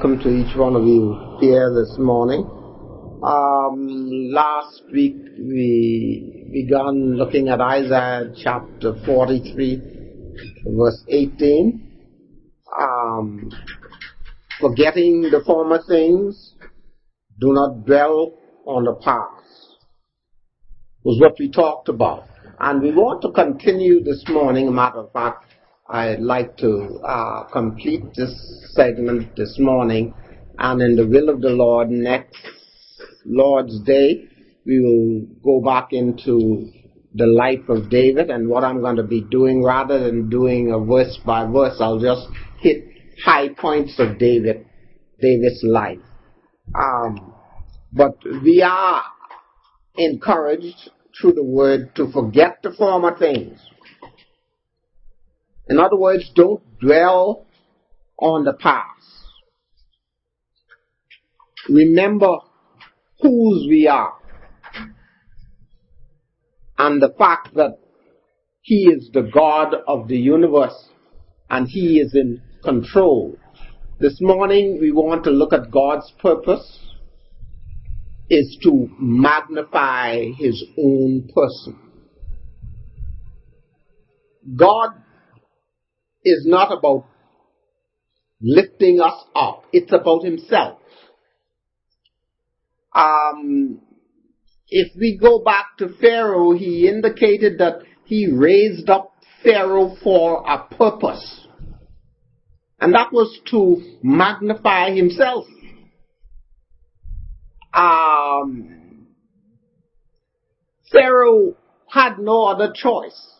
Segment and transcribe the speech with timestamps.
[0.00, 2.48] welcome to each one of you here this morning.
[3.24, 9.82] Um, last week we began looking at Isaiah chapter 43,
[10.68, 11.82] verse 18.
[12.80, 13.50] Um,
[14.60, 16.54] forgetting the former things,
[17.40, 19.78] do not dwell on the past,
[21.02, 22.28] was what we talked about.
[22.60, 25.47] And we want to continue this morning, matter of fact,
[25.90, 30.12] I'd like to uh, complete this segment this morning,
[30.58, 32.36] and in the will of the Lord, next
[33.24, 34.28] Lord's Day,
[34.66, 36.70] we will go back into
[37.14, 40.78] the life of David and what I'm going to be doing rather than doing a
[40.78, 41.78] verse by verse.
[41.80, 42.26] I'll just
[42.60, 42.84] hit
[43.24, 44.66] high points of David,
[45.22, 46.00] David's life.
[46.78, 47.32] Um,
[47.94, 49.04] but we are
[49.96, 53.58] encouraged through the word to forget the former things
[55.68, 57.46] in other words, don't dwell
[58.18, 58.86] on the past.
[61.68, 62.38] Remember
[63.20, 64.14] whose we are
[66.78, 67.78] and the fact that
[68.62, 70.88] He is the God of the universe
[71.50, 73.36] and He is in control.
[74.00, 76.80] This morning we want to look at God's purpose
[78.30, 81.78] is to magnify His own person.
[84.56, 84.90] God
[86.28, 87.04] is not about
[88.40, 89.64] lifting us up.
[89.72, 90.78] It's about himself.
[92.94, 93.80] Um,
[94.68, 99.12] if we go back to Pharaoh, he indicated that he raised up
[99.42, 101.46] Pharaoh for a purpose.
[102.80, 105.46] And that was to magnify himself.
[107.72, 109.06] Um,
[110.92, 111.56] Pharaoh
[111.88, 113.37] had no other choice.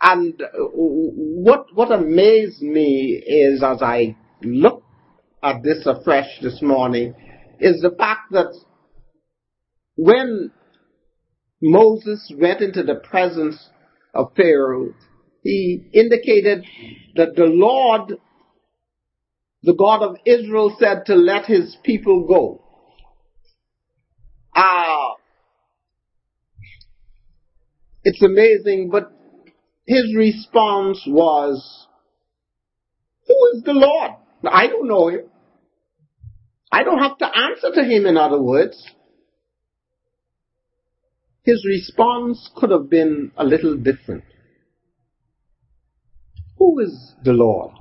[0.00, 0.40] And
[0.74, 4.82] what, what amazed me is as I look
[5.42, 7.14] at this afresh this morning
[7.60, 8.54] is the fact that
[9.96, 10.50] when
[11.62, 13.70] Moses went into the presence
[14.12, 14.94] of Pharaoh,
[15.42, 16.66] he indicated
[17.14, 18.18] that the Lord,
[19.62, 22.62] the God of Israel said to let his people go.
[24.54, 25.14] Ah, uh,
[28.04, 29.15] it's amazing, but
[29.86, 31.86] his response was,
[33.28, 34.12] Who is the Lord?
[34.44, 35.30] I don't know him.
[36.72, 38.84] I don't have to answer to him, in other words.
[41.44, 44.24] His response could have been a little different.
[46.58, 47.72] Who is the Lord?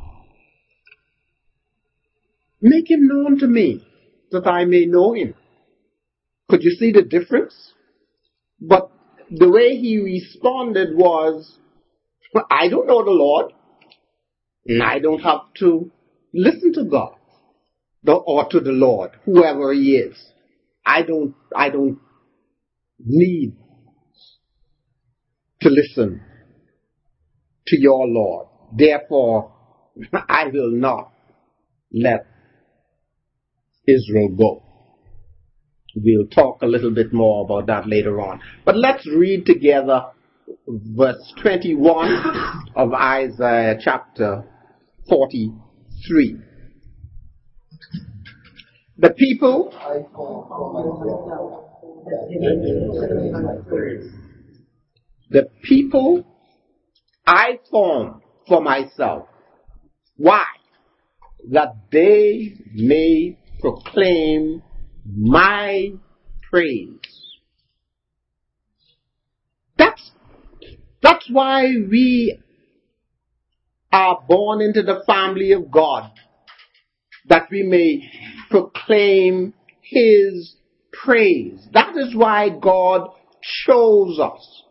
[2.62, 3.84] Make him known to me
[4.32, 5.34] that I may know him.
[6.48, 7.74] Could you see the difference?
[8.62, 8.92] But
[9.32, 11.58] the way he responded was,
[12.36, 13.54] well, I don't know the Lord,
[14.68, 15.90] and I don't have to
[16.34, 17.16] listen to God
[18.06, 20.18] or to the Lord, whoever He is.
[20.86, 21.98] I don't, I don't
[23.00, 23.56] need
[25.62, 26.22] to listen
[27.68, 28.48] to your Lord.
[28.78, 29.54] Therefore,
[30.14, 31.14] I will not
[31.94, 32.28] let
[33.88, 34.64] Israel go.
[35.96, 38.42] We'll talk a little bit more about that later on.
[38.66, 40.08] But let's read together
[40.68, 44.44] verse 21 of Isaiah chapter
[45.10, 46.38] 43.
[48.98, 49.74] The people
[55.30, 56.24] the people
[57.26, 59.28] I form for myself.
[60.18, 60.44] Why?
[61.52, 64.62] That they may proclaim
[65.06, 65.90] my
[66.50, 67.00] praise.
[69.78, 70.12] That's
[71.06, 72.40] that's why we
[73.92, 76.12] are born into the family of God,
[77.28, 78.02] that we may
[78.50, 80.56] proclaim His
[80.92, 81.68] praise.
[81.74, 83.10] That is why God
[83.66, 84.64] chose us.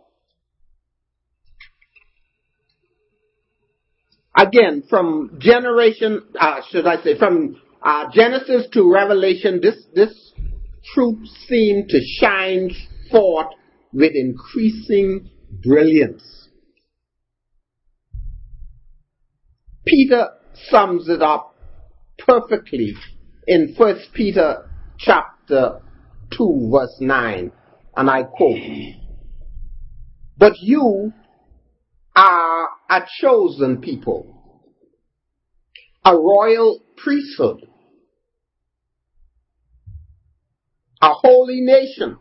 [4.37, 10.33] Again, from generation, uh, should I say, from uh, Genesis to Revelation, this this
[10.93, 12.73] truth seemed to shine
[13.13, 13.55] forth
[13.93, 15.31] with increasing
[15.63, 16.49] brilliance.
[19.87, 20.29] Peter
[20.71, 21.55] sums it up
[22.19, 22.95] perfectly
[23.47, 24.69] in 1 Peter
[24.99, 25.81] chapter
[26.37, 27.53] 2 verse 9
[27.97, 28.59] and I quote,
[30.37, 31.13] But you
[32.17, 34.63] are a chosen people,
[36.05, 37.69] a royal priesthood,
[41.03, 42.19] a holy nation,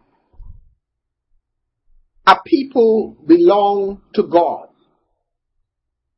[2.26, 4.70] a people belong to God,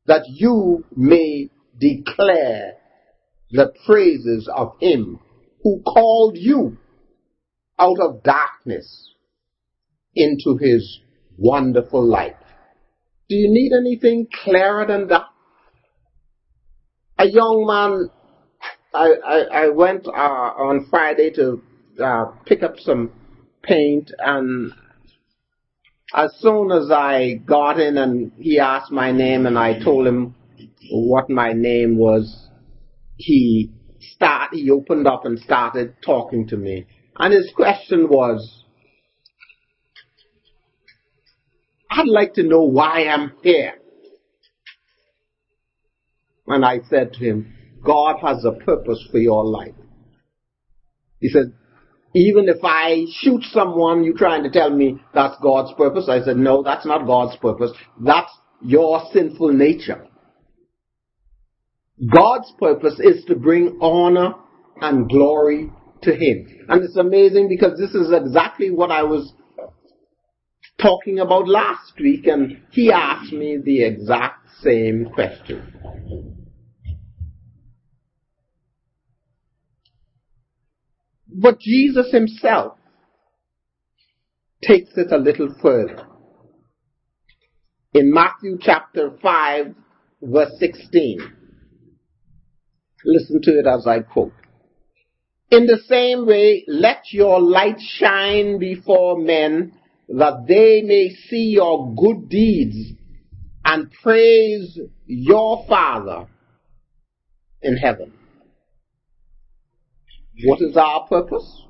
[0.06, 2.74] that you may declare
[3.50, 5.18] the praises of him
[5.62, 6.76] who called you
[7.78, 9.12] out of darkness
[10.14, 11.00] into his
[11.36, 12.36] wonderful light.
[13.28, 15.26] Do you need anything clearer than that?
[17.18, 18.10] A young man,
[18.94, 21.62] I, I, I went uh, on Friday to
[22.02, 23.10] uh, pick up some
[23.62, 24.72] paint and
[26.14, 30.34] as soon as I got in and he asked my name and I told him
[30.90, 32.48] what my name was,
[33.16, 36.86] he start, he opened up and started talking to me.
[37.18, 38.64] And his question was,
[41.90, 43.74] I'd like to know why I'm here.
[46.46, 47.54] And I said to him,
[47.84, 49.74] God has a purpose for your life.
[51.20, 51.54] He said,
[52.16, 56.08] even if I shoot someone, you're trying to tell me that's God's purpose.
[56.08, 57.72] I said, no, that's not God's purpose.
[58.00, 58.32] That's
[58.62, 60.06] your sinful nature.
[62.10, 64.34] God's purpose is to bring honor
[64.80, 65.70] and glory
[66.02, 66.64] to Him.
[66.68, 69.34] And it's amazing because this is exactly what I was
[70.80, 76.25] talking about last week and he asked me the exact same question.
[81.38, 82.78] But Jesus himself
[84.62, 86.06] takes it a little further.
[87.92, 89.74] In Matthew chapter 5
[90.22, 91.18] verse 16,
[93.04, 94.32] listen to it as I quote.
[95.50, 99.72] In the same way, let your light shine before men
[100.08, 102.92] that they may see your good deeds
[103.62, 106.28] and praise your Father
[107.60, 108.14] in heaven.
[110.44, 111.62] What is our purpose?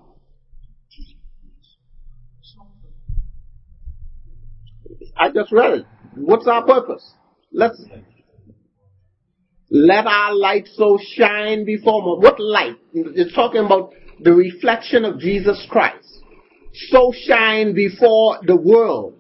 [5.16, 5.86] I just read it.
[6.16, 7.08] What's our purpose?
[7.52, 7.80] Let's
[9.70, 12.18] let our light so shine before.
[12.18, 12.76] What light?
[12.92, 16.22] It's talking about the reflection of Jesus Christ.
[16.90, 19.14] So shine before the world,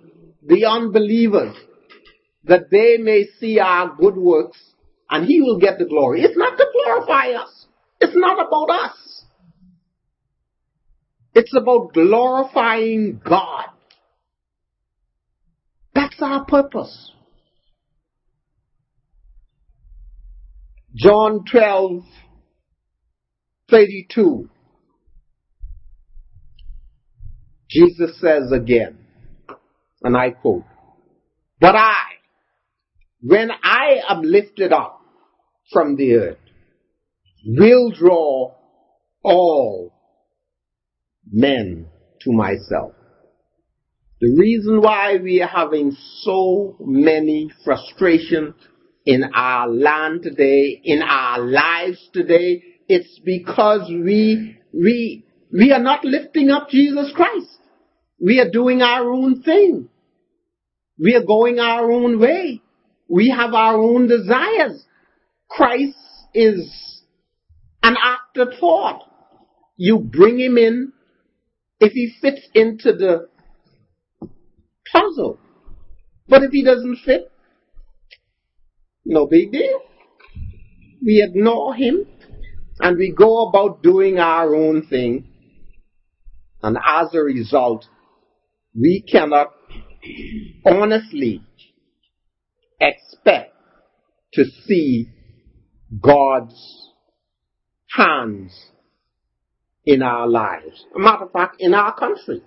[0.46, 1.56] the unbelievers,
[2.44, 4.58] that they may see our good works
[5.10, 6.22] and he will get the glory.
[6.22, 7.66] It's not to glorify us.
[8.00, 9.05] It's not about us.
[11.38, 13.66] It's about glorifying God.
[15.94, 17.12] That's our purpose.
[20.94, 22.04] John 12,
[23.70, 24.48] 32.
[27.68, 28.96] Jesus says again,
[30.02, 30.64] and I quote,
[31.60, 32.00] But I,
[33.20, 35.02] when I am lifted up
[35.70, 36.38] from the earth,
[37.46, 38.54] will draw
[39.22, 39.92] all
[41.30, 41.86] men
[42.22, 42.92] to myself.
[44.20, 48.54] The reason why we are having so many frustrations
[49.04, 56.04] in our land today, in our lives today, it's because we, we, we are not
[56.04, 57.58] lifting up Jesus Christ.
[58.18, 59.90] We are doing our own thing.
[60.98, 62.62] We are going our own way.
[63.08, 64.82] We have our own desires.
[65.48, 65.98] Christ
[66.32, 67.02] is
[67.82, 69.02] an afterthought.
[69.76, 70.92] You bring him in
[71.80, 73.28] if he fits into the
[74.92, 75.38] puzzle.
[76.28, 77.30] But if he doesn't fit,
[79.04, 79.80] no big deal.
[81.04, 82.06] We ignore him
[82.80, 85.28] and we go about doing our own thing.
[86.62, 87.86] And as a result,
[88.74, 89.52] we cannot
[90.64, 91.42] honestly
[92.80, 93.54] expect
[94.34, 95.08] to see
[96.00, 96.90] God's
[97.90, 98.52] hands
[99.86, 100.84] in our lives.
[100.94, 102.42] A matter of fact, in our country.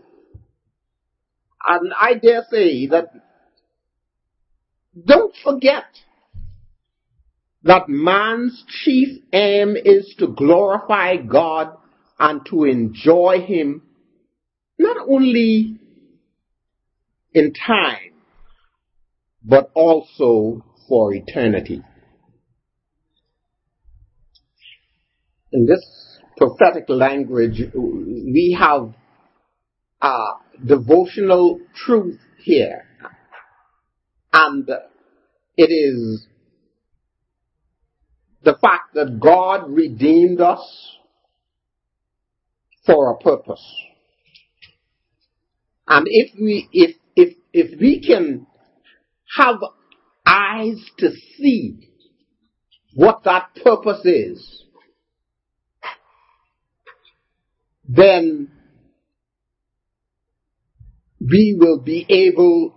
[1.66, 3.08] And I dare say that
[5.06, 5.86] don't forget
[7.64, 11.76] that man's chief aim is to glorify God
[12.20, 13.84] and to enjoy Him
[14.78, 15.78] not only
[17.34, 18.14] in time,
[19.44, 21.82] but also for eternity.
[25.52, 26.09] In this
[26.40, 28.94] prophetic language, we have
[30.02, 30.18] a
[30.66, 32.86] devotional truth here.
[34.34, 34.70] And
[35.58, 36.26] it is
[38.44, 40.98] the fact that God redeemed us
[42.86, 43.66] for a purpose.
[45.88, 48.48] And if we, if if, if we can
[49.38, 49.58] have
[50.26, 51.90] eyes to see
[52.94, 54.64] what that purpose is,
[57.90, 58.52] then
[61.20, 62.76] we will be able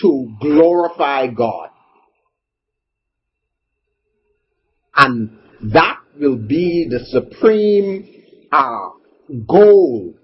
[0.00, 1.70] to glorify God.
[4.94, 5.36] And
[5.72, 8.08] that will be the supreme
[8.52, 8.90] uh,
[9.48, 10.14] goal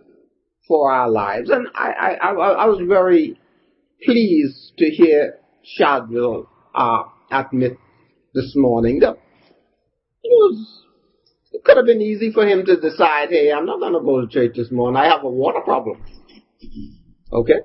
[0.68, 1.50] for our lives.
[1.50, 3.38] And I, I, I, was very
[4.04, 7.76] pleased to hear Shadwell uh, admit
[8.34, 9.18] this morning that
[10.24, 10.81] was
[11.52, 14.20] it could have been easy for him to decide, hey, I'm not going to go
[14.20, 14.96] to church this morning.
[14.96, 16.02] I have a water problem.
[17.32, 17.60] Okay?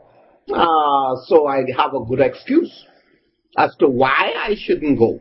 [0.54, 2.86] Uh, so I have a good excuse
[3.58, 5.20] as to why I shouldn't go.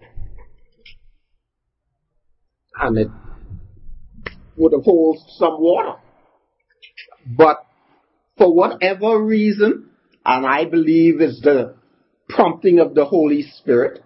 [2.79, 3.09] And it
[4.57, 5.99] would have held some water.
[7.37, 7.65] But
[8.37, 9.91] for whatever reason,
[10.25, 11.77] and I believe is the
[12.29, 14.03] prompting of the Holy Spirit,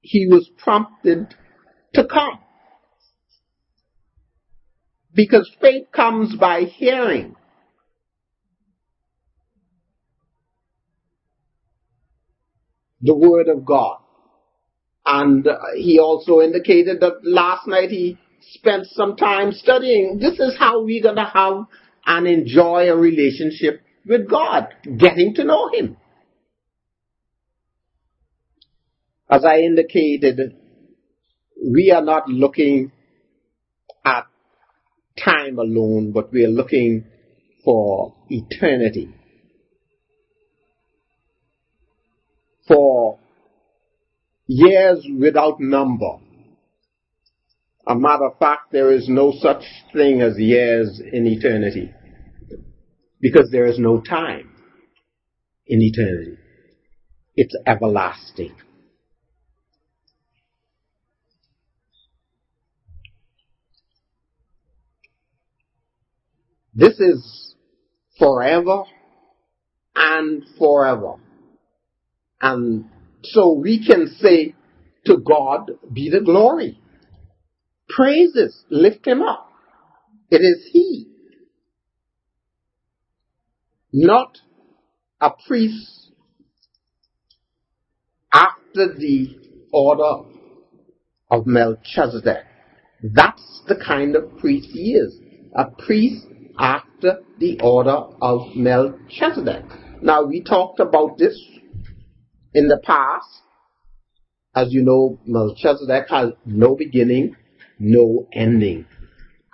[0.00, 1.34] he was prompted
[1.94, 2.38] to come.
[5.16, 7.34] Because faith comes by hearing.
[13.00, 13.98] The Word of God.
[15.04, 18.18] And he also indicated that last night he
[18.52, 20.18] spent some time studying.
[20.18, 21.64] This is how we're going to have
[22.04, 24.68] and enjoy a relationship with God,
[24.98, 25.96] getting to know Him.
[29.28, 30.56] As I indicated,
[31.60, 32.92] we are not looking
[34.04, 34.26] at
[35.22, 37.04] time alone, but we are looking
[37.64, 39.14] for eternity.
[42.68, 43.18] For
[44.46, 46.18] years without number.
[47.86, 51.92] A matter of fact, there is no such thing as years in eternity.
[53.20, 54.50] Because there is no time
[55.66, 56.38] in eternity.
[57.36, 58.54] It's everlasting.
[66.76, 67.54] This is
[68.18, 68.84] forever
[69.94, 71.14] and forever.
[72.42, 72.84] And
[73.22, 74.54] so we can say
[75.06, 76.78] to God be the glory.
[77.88, 79.50] Praises, lift him up.
[80.30, 81.06] It is he.
[83.90, 84.36] Not
[85.18, 86.10] a priest
[88.30, 89.34] after the
[89.72, 90.28] order
[91.30, 92.44] of Melchizedek.
[93.02, 95.18] That's the kind of priest he is.
[95.54, 96.26] A priest
[96.58, 99.64] after the order of Melchizedek.
[100.02, 101.40] Now, we talked about this
[102.54, 103.28] in the past.
[104.54, 107.36] As you know, Melchizedek has no beginning,
[107.78, 108.86] no ending.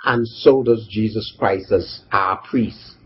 [0.04, 2.96] And so does Jesus Christ as our priest.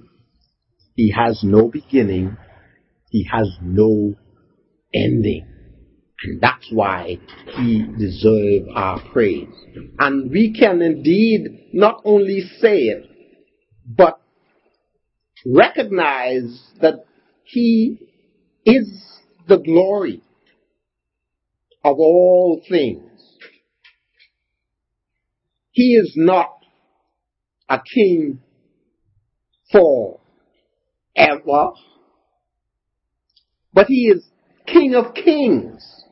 [0.94, 2.36] He has no beginning,
[3.10, 4.14] he has no
[4.94, 5.46] ending.
[6.22, 7.18] And that's why
[7.56, 9.48] he deserves our praise.
[9.98, 13.05] And we can indeed not only say it,
[13.86, 14.20] but
[15.44, 17.04] recognize that
[17.44, 17.98] He
[18.64, 20.22] is the glory
[21.84, 23.02] of all things.
[25.70, 26.48] He is not
[27.68, 28.40] a king
[29.70, 30.20] for
[31.14, 31.70] ever,
[33.72, 34.26] but he is
[34.66, 36.04] King of kings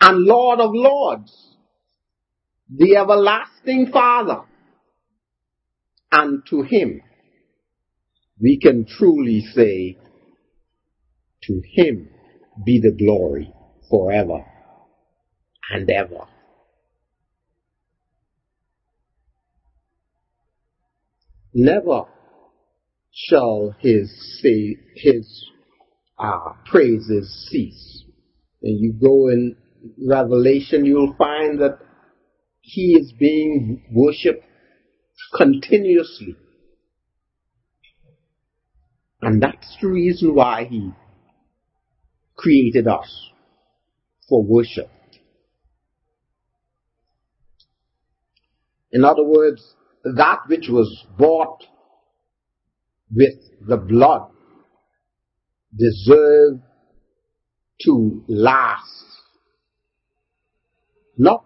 [0.00, 1.56] and Lord of lords,
[2.68, 4.42] the everlasting Father
[6.16, 7.00] and to him,
[8.40, 9.98] we can truly say,
[11.42, 12.08] to him
[12.64, 13.52] be the glory
[13.90, 14.44] forever
[15.70, 16.26] and ever.
[21.52, 22.04] Never
[23.12, 25.44] shall his say, his
[26.18, 28.04] uh, praises cease.
[28.62, 29.56] And you go in
[30.08, 31.78] Revelation, you'll find that
[32.60, 34.44] he is being worshipped
[35.34, 36.36] continuously.
[39.20, 40.92] And that's the reason why he
[42.36, 43.30] created us
[44.28, 44.90] for worship.
[48.92, 49.74] In other words,
[50.04, 51.64] that which was bought
[53.10, 53.34] with
[53.66, 54.30] the blood
[55.76, 56.60] deserved
[57.80, 59.04] to last,
[61.16, 61.44] not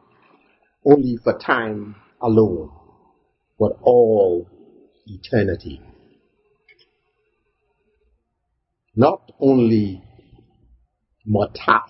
[0.85, 2.78] only for time alone,
[3.59, 4.49] but all
[5.07, 5.81] eternity.
[8.95, 10.03] Not only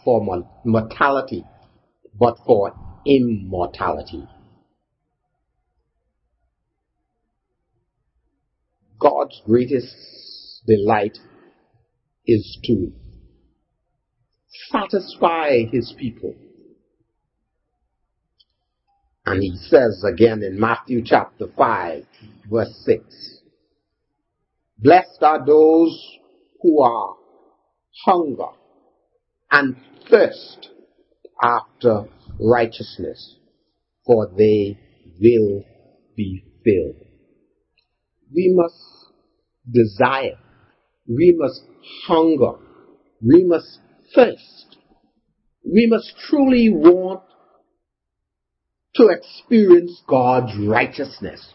[0.05, 1.45] for mortality,
[2.19, 2.73] but for
[3.07, 4.27] immortality.
[8.99, 9.95] God's greatest
[10.67, 11.19] delight
[12.27, 12.93] is to
[14.71, 16.35] satisfy his people
[19.31, 22.05] and he says again in Matthew chapter 5,
[22.51, 23.41] verse 6,
[24.79, 26.17] Blessed are those
[26.63, 27.15] who are
[28.07, 28.53] hunger
[29.51, 29.77] and
[30.09, 30.71] thirst
[31.43, 32.05] after
[32.41, 33.37] righteousness,
[34.07, 34.79] for they
[35.21, 35.63] will
[36.17, 37.07] be filled.
[38.35, 38.83] We must
[39.71, 40.39] desire.
[41.07, 41.65] We must
[42.07, 42.53] hunger.
[43.21, 43.79] We must
[44.15, 44.79] thirst.
[45.71, 47.25] We must truly want
[48.99, 51.55] to experience God's righteousness.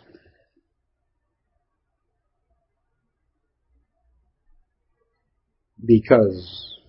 [5.86, 6.80] Because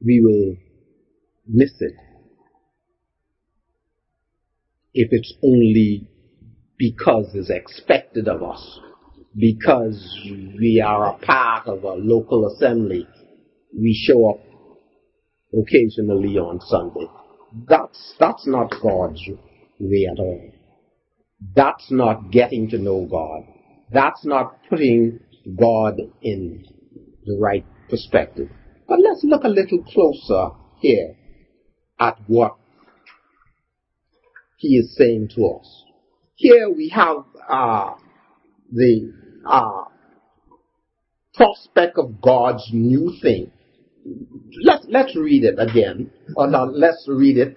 [0.00, 0.56] we will
[1.46, 1.92] miss it
[4.94, 6.08] if it's only
[6.78, 8.80] because it's expected of us,
[9.36, 13.06] because we are a part of a local assembly,
[13.76, 14.40] we show up
[15.52, 17.06] occasionally on Sunday.
[17.68, 19.22] That's, that's not God's
[19.78, 20.50] way at all.
[21.54, 23.44] That's not getting to know God.
[23.92, 25.20] That's not putting
[25.58, 26.64] God in
[27.24, 28.50] the right perspective.
[28.86, 30.50] But let's look a little closer
[30.80, 31.14] here
[32.00, 32.56] at what
[34.58, 35.84] he is saying to us.
[36.34, 37.94] Here we have uh,
[38.72, 39.12] the
[39.46, 39.84] uh,
[41.34, 43.50] prospect of God's new thing.
[44.90, 46.10] Let's, read it again.
[46.36, 47.56] Or now let's read it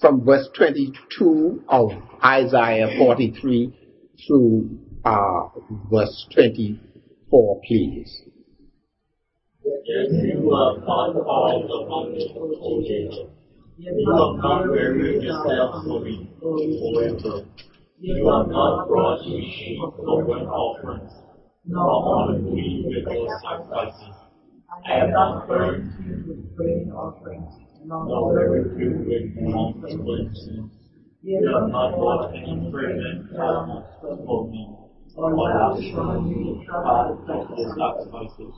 [0.00, 1.90] from verse 22 of
[2.24, 3.72] Isaiah 43
[4.26, 5.48] through uh,
[5.90, 8.22] verse 24, please.
[9.64, 10.78] You not
[12.60, 13.30] O Jacob.
[13.78, 17.46] You have not wearied yourself for me forever.
[17.98, 21.12] You have not brought me sheep for offerings,
[21.64, 24.21] nor honored me with your sacrifices.
[24.72, 27.52] I have not burned you with grain offerings,
[27.84, 30.70] nor wearied you with non-consolation.
[31.22, 34.74] You have not brought any fragrant garments for me,
[35.14, 38.54] or have shown me the trial of sacrifices.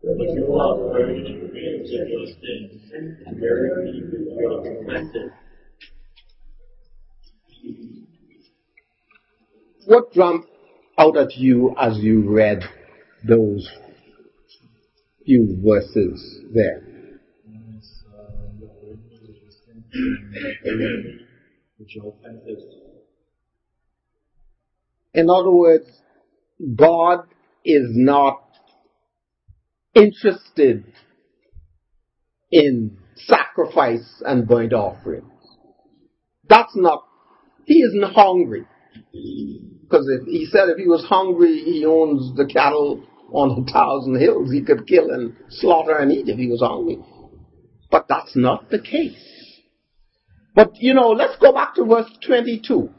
[0.00, 1.52] But you have buried me with
[1.90, 2.92] your sins,
[3.26, 5.32] and buried me with your offenses.
[9.86, 10.48] What jumped
[10.98, 12.62] out at you as you read
[13.26, 13.68] those
[15.28, 16.82] few verses there?
[25.12, 25.84] In other words,
[26.74, 27.24] God
[27.62, 28.40] is not
[29.94, 30.84] interested
[32.50, 35.26] in sacrifice and burnt offerings.
[36.48, 37.04] That's not,
[37.66, 38.64] he isn't hungry.
[39.82, 44.18] Because if he said if he was hungry, he owns the cattle on a thousand
[44.18, 44.50] hills.
[44.52, 46.98] He could kill and slaughter and eat if he was hungry.
[47.90, 49.24] But that's not the case.
[50.54, 52.90] But you know, let's go back to verse 22.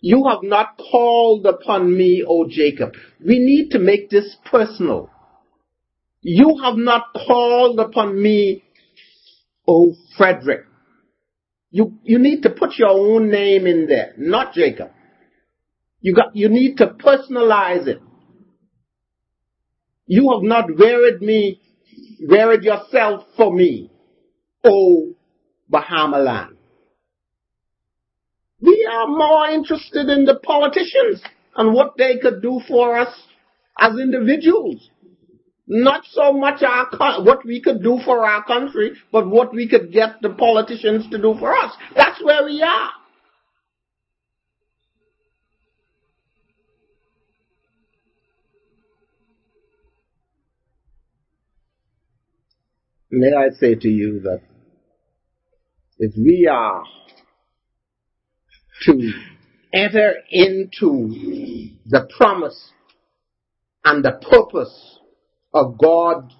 [0.00, 2.92] You have not called upon me, O Jacob.
[3.24, 5.10] We need to make this personal.
[6.20, 8.62] You have not called upon me,
[9.66, 10.66] O Frederick.
[11.70, 14.90] You, you need to put your own name in there, not Jacob.
[16.00, 18.02] You got, you need to personalize it.
[20.06, 21.60] You have not wearied me,
[22.20, 23.90] wearied yourself for me,
[24.64, 25.14] O
[25.72, 26.56] Bahamaland.
[28.60, 31.22] We are more interested in the politicians
[31.56, 33.14] and what they could do for us
[33.78, 34.90] as individuals.
[35.66, 36.86] Not so much our
[37.22, 41.18] what we could do for our country, but what we could get the politicians to
[41.18, 41.72] do for us.
[41.96, 42.90] That's where we are.
[53.16, 54.40] May I say to you that
[55.98, 56.82] if we are
[58.86, 59.12] to
[59.72, 62.72] enter into the promise
[63.84, 64.98] and the purpose
[65.52, 66.34] of God's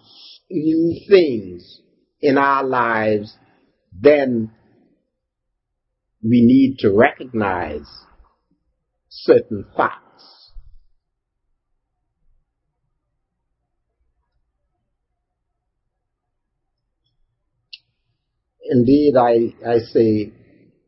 [0.50, 1.80] new things
[2.20, 3.36] in our lives,
[3.92, 4.50] then
[6.24, 7.86] we need to recognize
[9.08, 10.03] certain facts.
[18.74, 20.32] Indeed, I, I say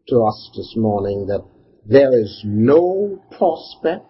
[0.09, 1.45] to us this morning that
[1.85, 4.05] there is no prospect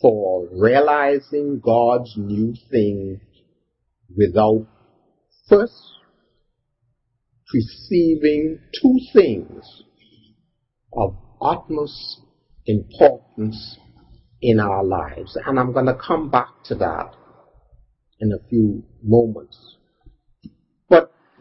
[0.00, 3.20] for realizing God's new thing
[4.16, 4.64] without
[5.48, 5.74] first
[7.50, 9.82] perceiving two things
[10.92, 12.20] of utmost
[12.64, 13.76] importance
[14.40, 15.36] in our lives.
[15.46, 17.12] And I'm going to come back to that
[18.20, 19.78] in a few moments.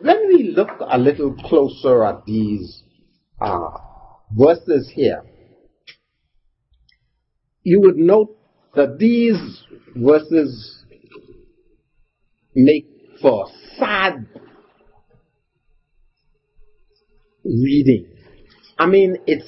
[0.02, 2.84] When we look a little closer at these
[3.42, 3.70] uh,
[4.32, 5.24] verses here,
[7.64, 8.38] you would note
[8.76, 9.64] that these
[9.96, 10.86] verses
[12.56, 12.86] make
[13.22, 14.26] for sad
[17.44, 18.08] reading.
[18.78, 19.46] I mean, it's,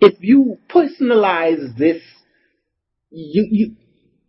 [0.00, 2.02] if you personalize this,
[3.10, 3.76] you, you,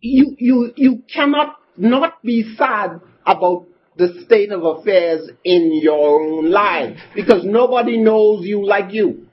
[0.00, 6.50] you, you, you cannot not be sad about the state of affairs in your own
[6.50, 9.26] life because nobody knows you like you.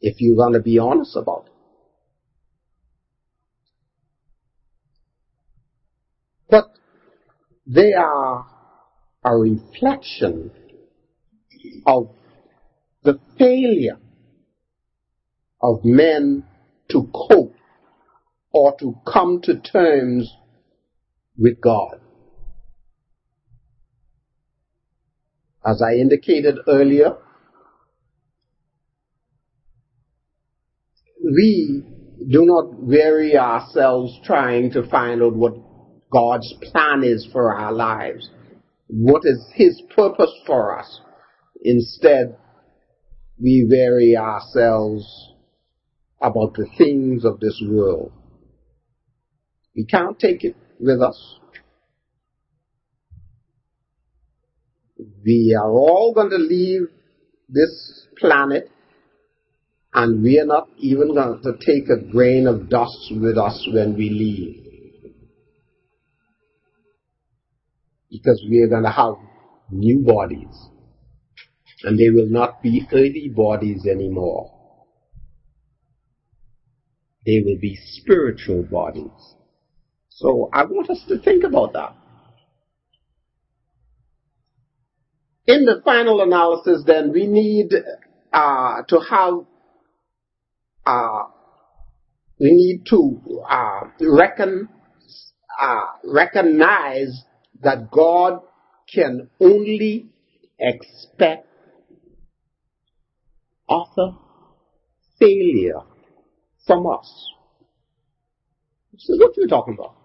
[0.00, 1.52] If you're going to be honest about it.
[6.50, 6.64] But
[7.66, 8.46] they are
[9.24, 10.50] a reflection
[11.86, 12.10] of
[13.02, 13.98] the failure
[15.60, 16.44] of men
[16.90, 17.54] to cope
[18.52, 20.32] or to come to terms
[21.36, 22.00] with God.
[25.64, 27.16] As I indicated earlier,
[31.22, 31.84] we
[32.30, 35.56] do not weary ourselves trying to find out what
[36.10, 38.30] God's plan is for our lives.
[38.86, 41.00] What is His purpose for us?
[41.62, 42.36] Instead,
[43.40, 45.32] we weary ourselves
[46.20, 48.12] about the things of this world.
[49.78, 51.36] We can't take it with us.
[55.24, 56.88] We are all going to leave
[57.48, 58.72] this planet
[59.94, 63.96] and we are not even going to take a grain of dust with us when
[63.96, 65.12] we leave.
[68.10, 69.14] Because we are going to have
[69.70, 70.56] new bodies.
[71.84, 74.52] And they will not be earthly bodies anymore.
[77.24, 79.36] They will be spiritual bodies.
[80.18, 81.94] So I want us to think about that.
[85.46, 87.72] In the final analysis, then, we need
[88.32, 89.34] uh, to have,
[90.84, 91.22] uh,
[92.40, 94.68] we need to uh, reckon,
[95.60, 97.22] uh, recognize
[97.62, 98.40] that God
[98.92, 100.10] can only
[100.58, 101.46] expect
[103.68, 104.16] utter
[105.20, 105.82] failure
[106.66, 107.32] from us.
[108.96, 109.97] So what are you talking about?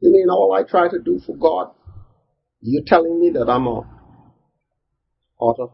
[0.00, 1.72] You mean all I try to do for God?
[2.62, 3.80] You're telling me that I'm a
[5.40, 5.66] utter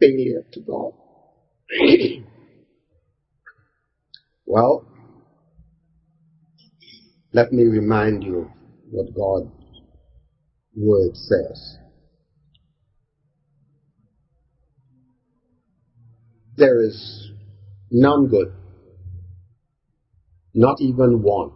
[0.00, 0.92] failure to God?
[4.46, 4.86] well,
[7.32, 8.50] let me remind you
[8.90, 9.50] what God's
[10.76, 11.78] word says.
[16.56, 17.30] There is
[17.90, 18.52] none good,
[20.54, 21.50] not even one.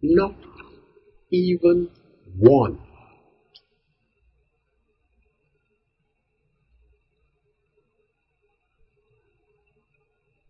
[0.00, 0.34] Not
[1.30, 1.90] even
[2.36, 2.78] one.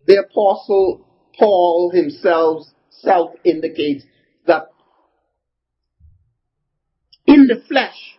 [0.07, 1.05] The apostle
[1.39, 4.05] Paul himself self indicates
[4.47, 4.71] that
[7.27, 8.19] in the flesh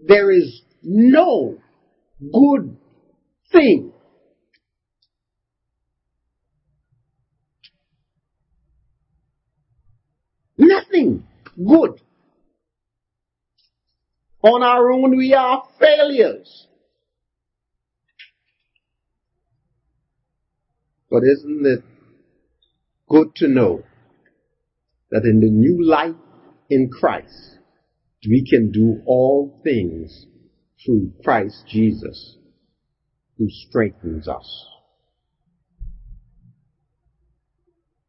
[0.00, 1.58] there is no
[2.32, 2.76] good
[3.50, 3.92] thing.
[10.58, 11.24] Nothing
[11.56, 12.00] good.
[14.42, 16.66] On our own we are failures.
[21.10, 21.84] But isn't it
[23.08, 23.82] good to know
[25.10, 26.14] that in the new life
[26.68, 27.58] in Christ,
[28.28, 30.26] we can do all things
[30.84, 32.36] through Christ Jesus
[33.38, 34.66] who strengthens us.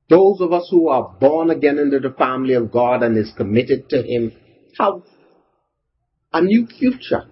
[0.10, 3.89] Those of us who are born again into the family of God and is committed
[3.89, 4.32] to Him
[4.80, 5.04] have
[6.34, 7.26] a new future.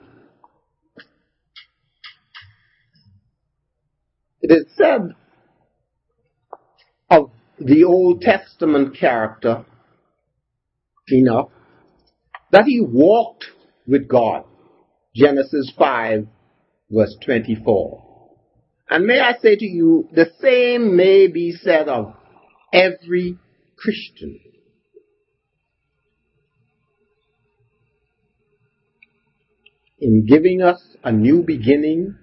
[4.41, 5.15] It is said
[7.09, 9.65] of the Old Testament character,
[11.11, 11.51] Enoch,
[12.51, 13.45] that he walked
[13.87, 14.43] with God.
[15.15, 16.27] Genesis 5
[16.91, 18.03] verse 24.
[18.89, 22.13] And may I say to you, the same may be said of
[22.71, 23.37] every
[23.77, 24.39] Christian.
[29.99, 32.15] In giving us a new beginning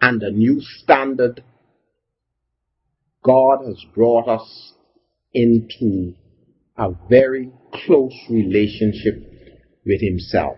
[0.00, 1.42] and a new standard,
[3.22, 4.72] God has brought us
[5.34, 6.14] into
[6.78, 9.16] a very close relationship
[9.84, 10.56] with Himself.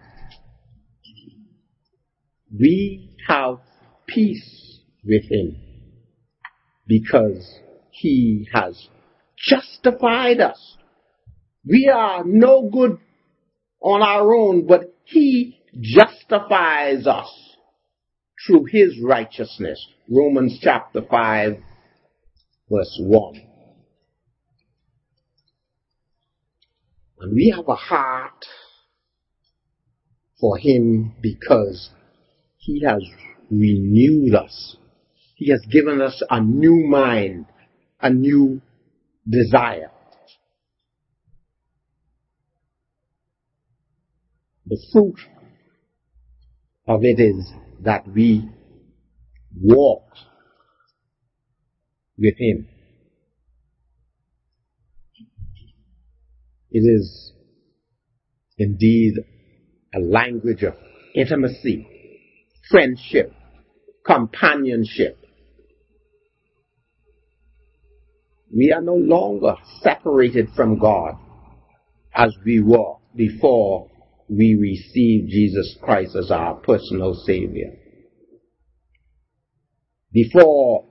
[2.56, 3.58] We have
[4.06, 5.67] peace with Him
[6.88, 8.88] because He has
[9.36, 10.76] justified us.
[11.64, 12.98] We are no good
[13.80, 17.30] on our own, but He justifies us
[18.44, 19.86] through His righteousness.
[20.08, 21.58] Romans chapter 5
[22.70, 23.42] verse 1.
[27.20, 28.46] And we have a heart
[30.40, 31.90] for Him because
[32.56, 33.02] He has
[33.50, 34.76] renewed us.
[35.38, 37.46] He has given us a new mind,
[38.00, 38.60] a new
[39.26, 39.92] desire.
[44.66, 45.20] The fruit
[46.88, 47.52] of it is
[47.84, 48.50] that we
[49.62, 50.02] walk
[52.18, 52.66] with Him.
[56.72, 57.32] It is
[58.58, 59.14] indeed
[59.94, 60.74] a language of
[61.14, 61.86] intimacy,
[62.68, 63.32] friendship,
[64.04, 65.16] companionship.
[68.54, 71.16] We are no longer separated from God
[72.14, 73.90] as we were before
[74.28, 77.72] we received Jesus Christ as our personal Savior.
[80.12, 80.84] Before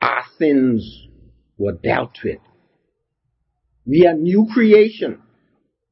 [0.00, 1.06] our sins
[1.56, 2.38] were dealt with,
[3.84, 5.22] we are new creation.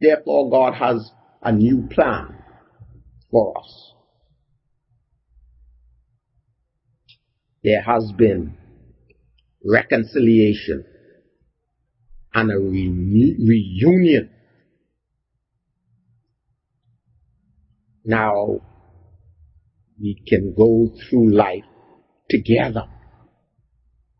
[0.00, 1.10] Therefore, God has
[1.42, 2.36] a new plan
[3.30, 3.92] for us.
[7.64, 8.56] There has been
[9.68, 10.84] reconciliation
[12.34, 14.30] and a re- reunion.
[18.04, 18.60] Now
[20.00, 21.64] we can go through life
[22.28, 22.84] together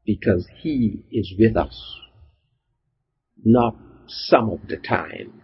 [0.05, 2.01] because He is with us
[3.45, 3.77] not
[4.09, 5.41] some of the time,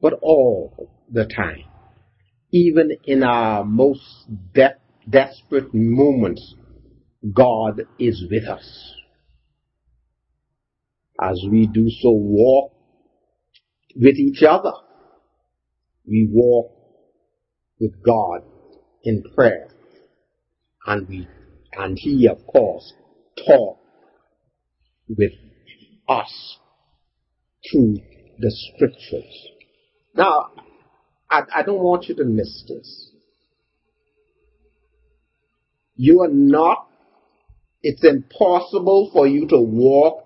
[0.00, 1.64] but all the time.
[2.52, 4.02] Even in our most
[4.54, 4.76] de-
[5.08, 6.54] desperate moments,
[7.34, 8.94] God is with us.
[11.22, 12.72] As we do so walk
[13.94, 14.72] with each other,
[16.04, 16.72] we walk
[17.78, 18.42] with God
[19.04, 19.68] in prayer.
[20.84, 21.28] And we,
[21.74, 22.92] and He of course
[23.46, 23.78] talk
[25.08, 25.32] with
[26.08, 26.58] us
[27.70, 27.98] through
[28.38, 29.46] the scriptures.
[30.16, 30.50] Now,
[31.30, 33.10] I, I don't want you to miss this.
[35.94, 36.88] You are not,
[37.80, 40.21] it's impossible for you to walk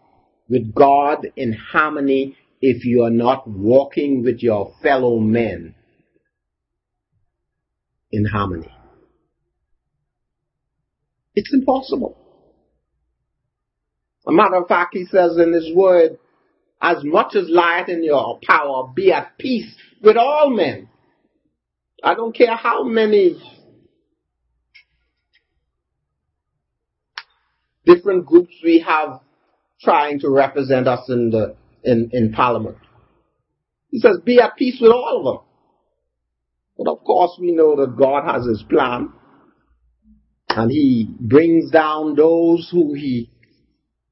[0.49, 5.75] with God in harmony if you are not walking with your fellow men
[8.11, 8.73] in harmony.
[11.35, 12.17] It's impossible.
[14.27, 16.19] A matter of fact, he says in his word,
[16.81, 20.89] as much as lieth in your power, be at peace with all men.
[22.03, 23.41] I don't care how many
[27.85, 29.21] different groups we have
[29.83, 32.77] trying to represent us in the in, in parliament.
[33.91, 35.45] He says, be at peace with all of them.
[36.77, 39.13] But of course we know that God has his plan.
[40.49, 43.31] And he brings down those who he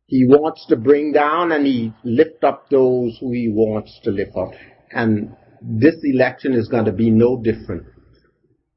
[0.06, 4.36] he wants to bring down and he lift up those who he wants to lift
[4.36, 4.52] up.
[4.90, 7.84] And this election is going to be no different.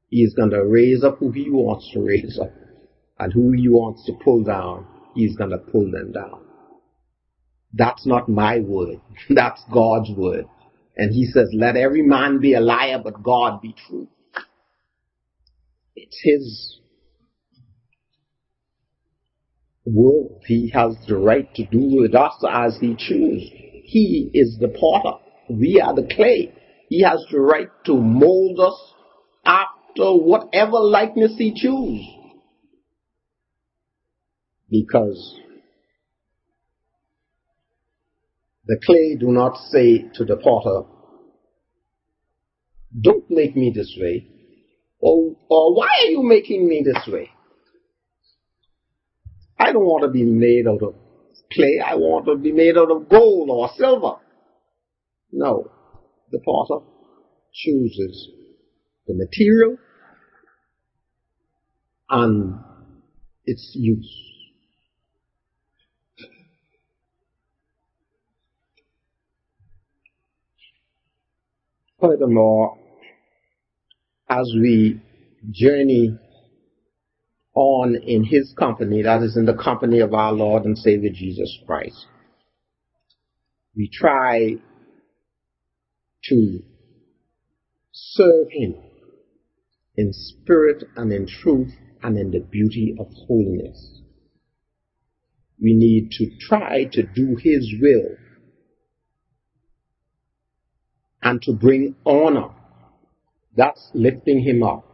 [0.08, 2.50] He is going to raise up who he wants to raise up.
[3.18, 6.47] And who he wants to pull down, he's going to pull them down.
[7.72, 9.00] That's not my word.
[9.30, 10.46] That's God's word.
[10.96, 14.08] And he says, let every man be a liar, but God be true.
[15.94, 16.78] It's his
[19.84, 20.42] world.
[20.46, 23.48] He has the right to do with us as he chooses.
[23.84, 25.18] He is the potter.
[25.48, 26.52] We are the clay.
[26.88, 28.94] He has the right to mold us
[29.44, 32.06] after whatever likeness he chooses.
[34.70, 35.38] Because
[38.68, 40.86] the clay do not say to the potter,
[43.00, 44.26] don't make me this way,
[45.00, 47.30] or, or why are you making me this way?
[49.58, 50.94] I don't want to be made out of
[51.52, 51.80] clay.
[51.84, 54.16] I want to be made out of gold or silver.
[55.32, 55.70] No.
[56.30, 56.84] The potter
[57.52, 58.28] chooses
[59.06, 59.78] the material
[62.10, 62.60] and
[63.46, 64.27] its use.
[72.00, 72.78] Furthermore,
[74.28, 75.00] as we
[75.50, 76.16] journey
[77.54, 81.58] on in his company, that is in the company of our Lord and Savior Jesus
[81.66, 82.06] Christ.
[83.76, 84.56] We try
[86.24, 86.58] to
[87.92, 88.74] serve him
[89.96, 94.02] in spirit and in truth and in the beauty of holiness.
[95.60, 98.16] We need to try to do his will
[101.22, 102.50] and to bring honor.
[103.56, 104.84] That's lifting him up.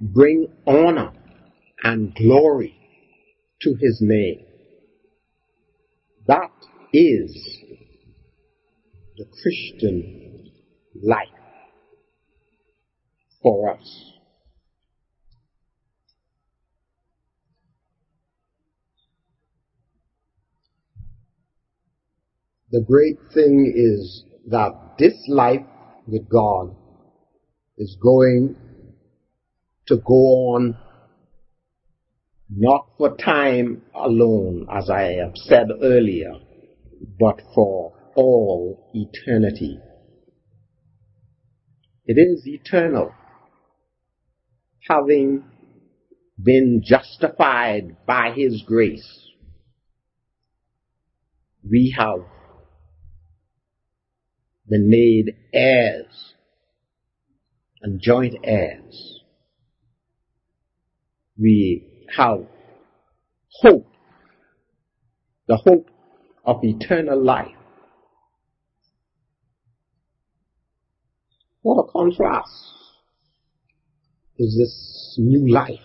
[0.00, 1.12] Bring honor
[1.82, 2.76] and glory
[3.62, 4.44] to his name.
[6.26, 6.50] That
[6.92, 7.60] is
[9.16, 10.50] the Christian
[11.02, 11.28] life
[13.42, 14.12] for us.
[22.70, 25.64] The great thing is that this life
[26.06, 26.74] with God
[27.76, 28.56] is going
[29.86, 30.14] to go
[30.54, 30.76] on
[32.48, 36.34] not for time alone, as I have said earlier,
[37.18, 39.80] but for all eternity.
[42.06, 43.12] It is eternal.
[44.88, 45.44] Having
[46.40, 49.30] been justified by His grace,
[51.68, 52.20] we have
[54.68, 56.34] been made heirs
[57.82, 59.20] and joint heirs.
[61.38, 62.46] We have
[63.50, 63.86] hope,
[65.48, 65.90] the hope
[66.44, 67.48] of eternal life.
[71.62, 72.50] What a contrast
[74.38, 75.80] is this new life,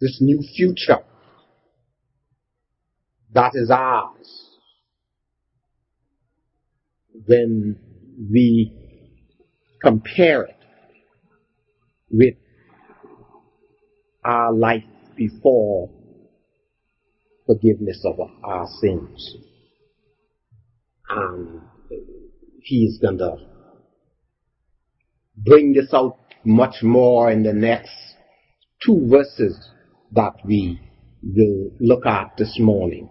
[0.00, 1.04] this new future
[3.34, 4.53] that is ours
[7.26, 7.78] when
[8.30, 8.72] we
[9.82, 10.56] compare it
[12.10, 12.34] with
[14.24, 14.84] our life
[15.16, 15.90] before
[17.46, 19.36] forgiveness of our sins.
[21.08, 21.60] And
[22.62, 23.36] he's going to
[25.36, 27.92] bring this out much more in the next
[28.84, 29.68] two verses
[30.12, 30.80] that we
[31.22, 33.08] will look at this morning.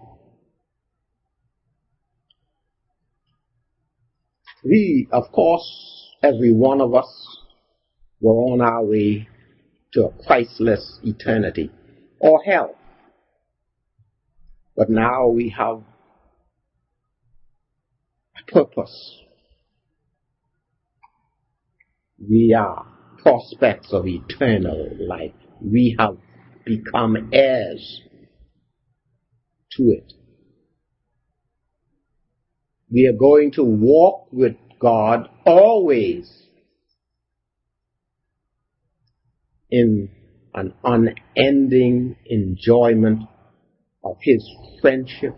[4.64, 7.34] We, of course, every one of us,
[8.22, 9.28] were on our way
[9.92, 11.70] to a Christless eternity
[12.20, 12.76] or hell.
[14.78, 15.84] But now we have
[18.38, 19.20] a purpose.
[22.18, 22.88] We are
[23.22, 25.34] prospects of eternal life.
[25.62, 26.18] We have
[26.66, 28.02] become heirs
[29.74, 30.14] to it.
[32.94, 36.32] We are going to walk with God always
[39.72, 40.10] in
[40.54, 43.24] an unending enjoyment
[44.04, 44.48] of His
[44.80, 45.36] friendship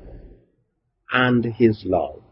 [1.10, 2.24] and His love.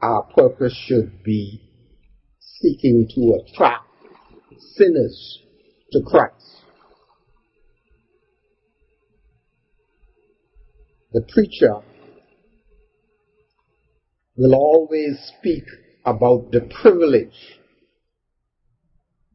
[0.00, 1.60] Our purpose should be
[2.60, 3.84] seeking to attract
[4.74, 5.42] sinners
[5.92, 6.34] to Christ.
[11.12, 11.80] The preacher
[14.36, 15.64] will always speak
[16.04, 17.58] about the privilege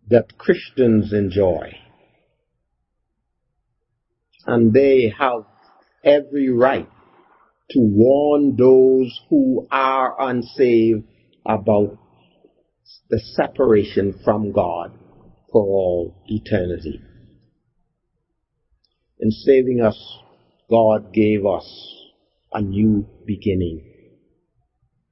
[0.10, 1.76] that Christians enjoy.
[4.46, 5.46] And they have
[6.04, 6.90] every right
[7.72, 11.04] to warn those who are unsaved
[11.46, 11.98] about
[13.12, 14.94] the separation from God
[15.52, 17.02] for all eternity.
[19.20, 20.18] In saving us,
[20.70, 21.68] God gave us
[22.54, 23.84] a new beginning,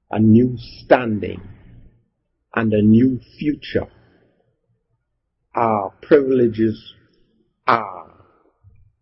[0.10, 1.42] a new standing,
[2.56, 3.88] and a new future.
[5.54, 6.94] Our privileges
[7.68, 8.14] are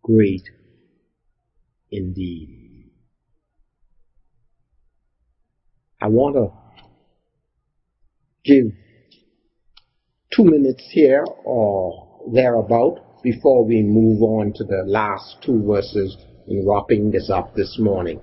[0.02, 0.42] great
[1.92, 2.90] indeed.
[6.00, 6.52] I want to
[8.44, 8.72] give
[10.34, 16.66] two minutes here or thereabout before we move on to the last two verses in
[16.66, 18.20] wrapping this up this morning.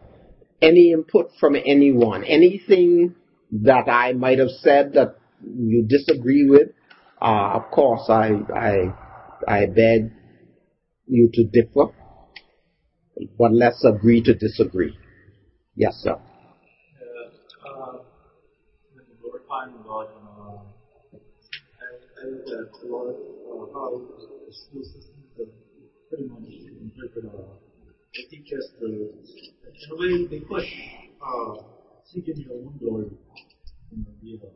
[0.62, 2.24] Any input from anyone?
[2.24, 3.16] Anything
[3.52, 6.70] that I might have said that you disagree with?
[7.22, 8.94] Uh, of course, I, I,
[9.48, 10.12] I beg
[11.08, 11.94] you to differ,
[13.38, 14.98] but let's agree to disagree.
[15.76, 16.16] Yes, sir.
[16.16, 18.00] Uh, uh,
[22.32, 25.52] look at a lot of how the school systems have
[26.10, 26.48] pretty much
[26.82, 27.56] interpret uh,
[28.14, 30.68] the teachers to, in a way, they push
[31.22, 31.54] uh,
[32.06, 33.12] seeking your own glory.
[33.92, 34.50] You know, be a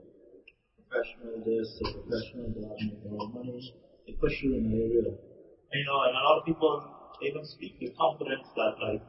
[0.80, 3.74] professional this, a professional that, make a lot of money.
[4.07, 5.11] They push you in that area.
[5.11, 6.82] And, you know, and a lot of people,
[7.22, 9.03] they don't speak with confidence that, like,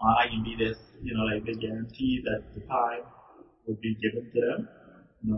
[0.00, 3.02] uh, I can be this, you know, like they guarantee that the time
[3.66, 4.77] would be given to them.
[5.22, 5.32] You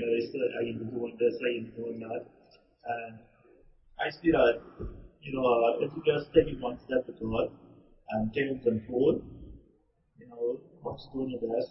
[0.00, 2.22] know, they said I can be doing this, I can be doing that.
[2.84, 3.18] And
[4.00, 4.60] I see that,
[5.22, 7.50] you know, uh, if you just take it one step at God
[8.10, 9.20] and take control,
[10.18, 11.70] you know, what's your best,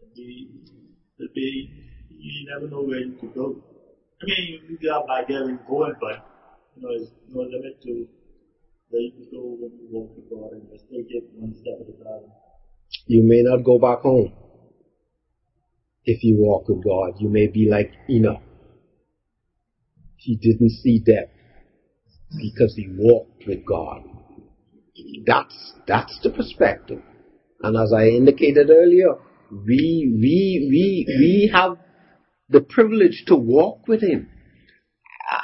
[0.00, 0.48] it'll be,
[1.18, 1.70] it'll be,
[2.10, 3.56] you never know where you could go.
[4.22, 6.24] I mean, you get up like getting going, but
[6.74, 8.06] you know, there's no limit to
[8.90, 11.74] where you can go when you walk with God and just take it one step
[11.80, 12.30] at a time.
[13.06, 14.32] You may not go back home
[16.06, 17.14] if you walk with God.
[17.18, 18.40] You may be like Enoch.
[20.16, 21.30] He didn't see death
[22.40, 24.02] because he walked with God.
[25.26, 27.02] That's, that's the perspective.
[27.62, 29.14] And as I indicated earlier,
[29.50, 31.78] we, we, we, we have
[32.48, 34.30] the privilege to walk with him.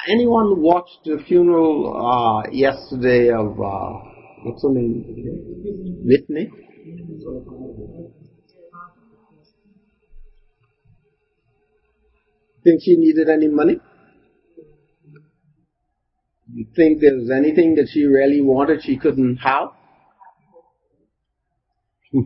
[0.09, 3.93] Anyone watched the funeral uh, yesterday of uh,
[4.45, 5.05] what's her name?
[6.05, 6.51] Whitney.
[12.65, 13.81] Think she needed any money?
[16.53, 19.69] You think there was anything that she really wanted she couldn't have?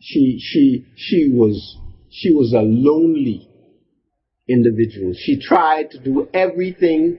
[0.00, 1.78] she she she was
[2.10, 3.48] she was a lonely
[4.48, 5.14] individual.
[5.14, 7.18] She tried to do everything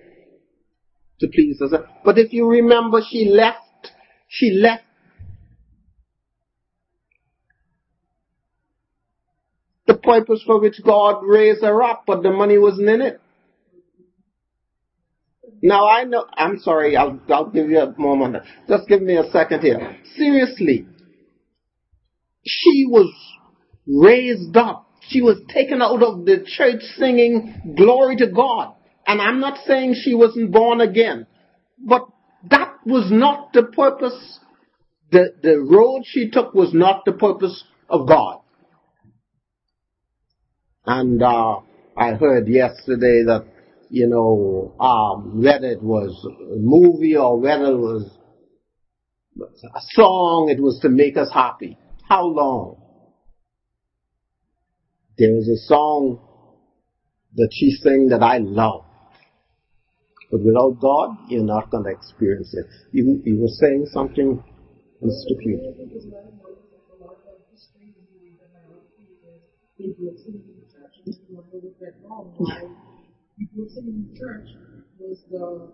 [1.20, 1.86] to please herself.
[2.04, 3.92] But if you remember, she left,
[4.28, 4.84] she left
[9.90, 13.20] the purpose for which God raised her up, but the money wasn't in it.
[15.62, 18.38] Now I know, I'm sorry, I'll, I'll give you a moment.
[18.68, 19.98] Just give me a second here.
[20.16, 20.86] Seriously,
[22.46, 23.14] she was
[23.86, 28.76] raised up she was taken out of the church singing glory to God.
[29.08, 31.26] And I'm not saying she wasn't born again,
[31.80, 32.06] but
[32.50, 34.40] that was not the purpose.
[35.12, 38.39] The, the road she took was not the purpose of God.
[40.92, 41.60] And, uh,
[41.96, 43.46] I heard yesterday that,
[43.92, 48.10] you know, um, whether it was a movie or whether it was
[49.40, 51.78] a song, it was to make us happy.
[52.08, 52.82] How long?
[55.20, 56.20] There is a song
[57.36, 58.86] that she sang that I love.
[60.32, 62.66] But without God, you're not going to experience it.
[62.94, 64.44] You, you were saying something,
[65.04, 65.38] Mr.
[65.38, 65.60] Pugh.
[74.18, 74.50] Church
[75.00, 75.72] was the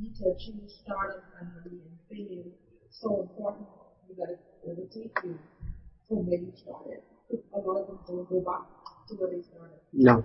[0.00, 2.44] need to achieve stardom and and fame
[2.90, 3.66] so important
[4.16, 4.36] got to
[4.70, 5.38] overtake you
[6.08, 7.02] from where you started
[7.54, 8.62] a lot of them don't go back
[9.08, 9.78] to where they started.
[9.92, 10.24] No.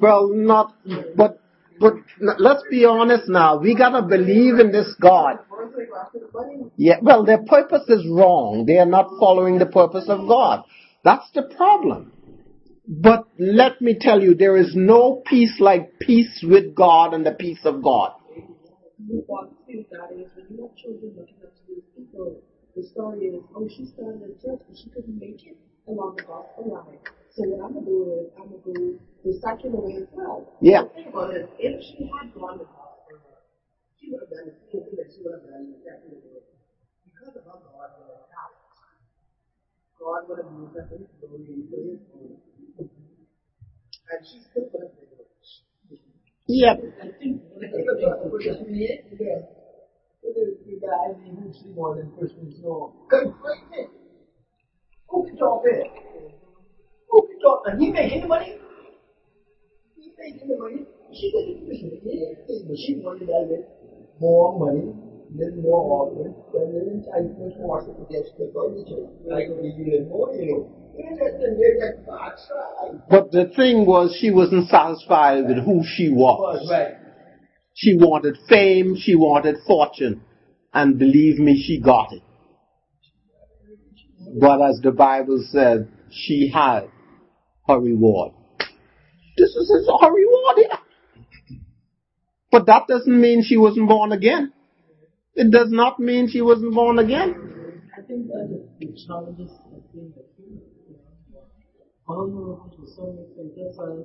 [0.00, 0.72] Well, not,
[1.16, 1.38] but,
[1.80, 1.94] but
[2.38, 3.58] let's be honest now.
[3.58, 5.38] We gotta believe in this God.
[6.76, 8.64] Yeah, well, their purpose is wrong.
[8.66, 10.64] They are not following the purpose of God.
[11.04, 12.12] That's the problem.
[12.86, 17.32] But let me tell you, there is no peace like peace with God and the
[17.32, 18.12] peace of God.
[22.74, 26.22] The story is, oh, she started a church, but she couldn't make it along the
[26.22, 26.98] gospel line.
[27.30, 28.74] So what I'm gonna do is I'm gonna go
[29.24, 30.48] the secular way as well.
[30.60, 30.82] Yeah.
[30.82, 33.20] The thing about it, if she had gone to line,
[33.98, 36.18] she would have done the same thing that she would have done in the secular
[36.18, 36.42] way.
[37.04, 37.90] Because of her God,
[39.98, 42.38] God would have used her for his glory and for his own.
[44.08, 45.50] And she still would have been rich.
[46.48, 46.76] Yep.
[47.02, 47.84] I think of the things
[49.18, 49.44] that
[50.22, 52.94] the guy who she wanted Christians know.
[53.08, 53.88] Good great
[55.08, 55.82] Who can talk there?
[57.76, 57.80] Who can talk?
[57.80, 58.58] And he made any money?
[59.96, 60.86] He made any money.
[61.12, 63.66] She didn't Christian anything, but she wanted that with
[64.20, 64.92] more money,
[65.36, 69.08] then more often, then then enticement more to get the furniture.
[69.24, 70.74] Like you live more, you know.
[73.08, 76.60] But the thing was, she wasn't satisfied with who she was.
[76.60, 76.94] was right.
[77.74, 80.22] She wanted fame, she wanted fortune,
[80.74, 82.22] and believe me, she got it.
[84.40, 86.90] But as the Bible said, she had
[87.68, 88.32] her reward.
[89.36, 90.78] This is her reward here.
[92.50, 94.52] But that doesn't mean she wasn't born again.
[95.34, 97.36] It does not mean she wasn't born again.
[97.96, 100.64] I think that is the challenges of being a human.
[102.08, 104.00] All her to so many That's why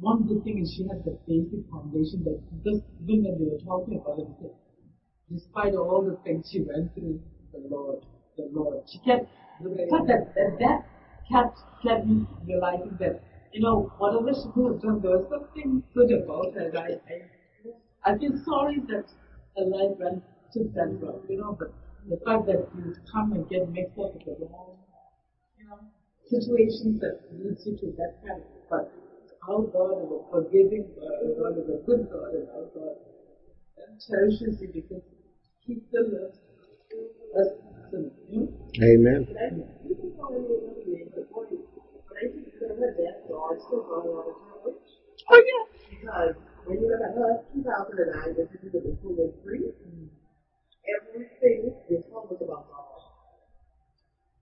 [0.00, 3.60] one good thing is she had the basic foundation that just even when they were
[3.60, 4.52] talking about it,
[5.30, 7.20] despite all the things she went through,
[7.52, 8.00] the Lord,
[8.38, 9.28] the Lord, she kept,
[9.60, 10.93] but that, that, that
[11.30, 13.22] kept, kept me realizing that,
[13.52, 16.70] you know, whatever she could have done, there was something good about her.
[16.76, 19.06] I, I, I feel sorry that
[19.56, 20.22] her life went
[20.52, 21.72] to that road, you know, but
[22.08, 24.76] the fact that you come and get mixed up with the wrong,
[25.58, 25.80] you know,
[26.28, 28.92] situations that leads you to that kind of, but
[29.48, 32.96] our God is a forgiving God, our God is a good God, and our God
[34.00, 35.02] cherishes you because
[35.66, 36.38] He still loves
[37.40, 37.48] us.
[38.82, 39.26] Amen.
[39.28, 39.48] But I
[42.28, 44.90] think that's still going on her age.
[45.30, 45.64] Oh yeah.
[45.90, 46.34] Because
[46.64, 49.70] when you look at her 2009, this is the COVID free,
[50.88, 52.84] everything is almost about God.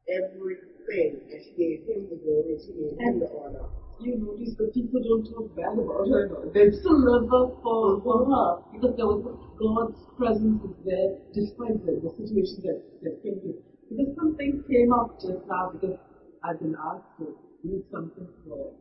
[0.08, 1.20] Everything.
[1.30, 3.66] And she gave him the glory and she gave him the honor.
[4.02, 6.26] You notice that people don't talk bad about her.
[6.26, 6.50] no.
[6.50, 9.22] They still love her for, for her because there was
[9.54, 13.62] God's presence was there despite the, the situation that, that came to.
[13.90, 15.98] Because something came up just now because
[16.42, 17.30] I've been asked to
[17.62, 18.74] read something for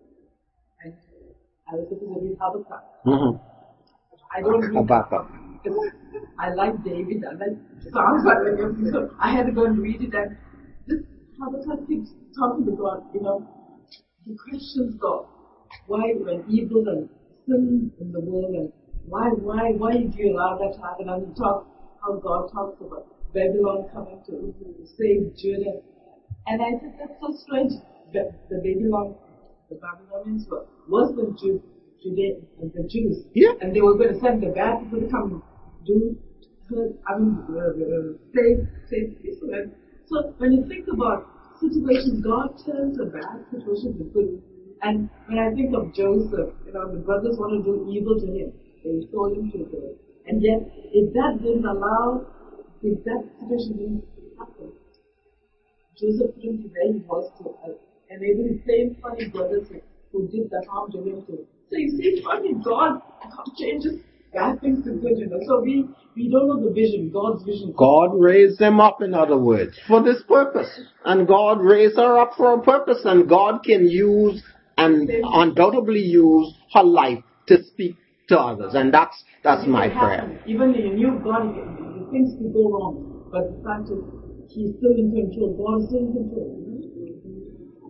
[1.72, 2.84] I was supposed to read Habakkuk.
[3.06, 3.32] hmm
[4.36, 5.26] I don't read Habakkuk.
[6.38, 7.56] I like David, I like
[7.92, 8.90] Psalms, I like everything.
[8.92, 10.36] So I had to go and read it and
[10.88, 11.00] this
[11.40, 13.48] Habakkuk keeps talking to God, you know,
[14.26, 15.26] he questions God.
[15.88, 17.08] Why when evil and
[17.48, 18.72] sin in the world and
[19.06, 21.08] why why why did you allow that to happen?
[21.08, 21.68] And he talks
[22.04, 24.54] how God talks about Babylon coming to
[24.98, 25.80] save Judah.
[26.48, 27.74] And I said that's so strange.
[28.12, 29.16] The, the Babylon
[29.72, 31.64] the Babylonians were worse than Jew,
[32.04, 33.24] Judea and the Jews.
[33.34, 33.56] Yeah.
[33.62, 35.42] And they were going to send the bad people to come
[35.88, 36.20] do
[36.70, 39.72] hurt, I mean, uh, uh, save, save Israel.
[40.08, 41.28] So when you think about
[41.60, 44.44] situations, God turns a bad situation to good.
[44.82, 48.28] And when I think of Joseph, you know, the brothers want to do evil to
[48.28, 48.52] him.
[48.84, 49.96] They sold him to the
[50.28, 52.26] And yet, if that didn't allow,
[52.82, 54.04] if that situation didn't
[54.40, 54.74] happen,
[55.96, 57.78] Joseph couldn't be where he was to uh,
[58.12, 59.68] enable his same funny brothers
[60.12, 61.48] who did the harm to him to.
[61.70, 63.02] So you see, funny God
[63.58, 64.00] changes
[64.34, 65.40] bad things to good, you know.
[65.48, 67.74] So we, we don't know the vision, God's vision.
[67.78, 70.70] God raised them up, in other words, for this purpose.
[71.06, 74.44] And God raised her up for a purpose, and God can use
[74.78, 77.96] and undoubtedly use her life to speak
[78.30, 78.74] to others.
[78.74, 80.42] And that's that's my prayer.
[80.46, 81.54] Even in new God,
[82.12, 83.30] things can go wrong.
[83.32, 84.04] But the fact is,
[84.52, 85.56] He's still in control.
[85.56, 86.71] God is still in control.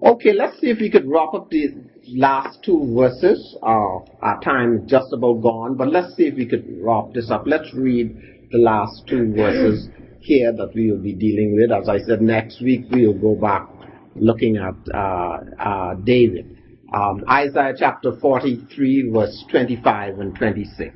[0.04, 1.72] Okay, let's see if we could wrap up these
[2.16, 3.56] last two verses.
[3.62, 7.30] Uh, our time is just about gone, but let's see if we could wrap this
[7.30, 7.43] up.
[7.45, 8.16] Let's read
[8.52, 9.89] the last two verses
[10.20, 11.72] here that we will be dealing with.
[11.72, 13.68] As I said, next week we will go back
[14.16, 16.58] looking at uh, uh, David.
[16.93, 20.95] Um, Isaiah chapter 43, verse 25 and 26.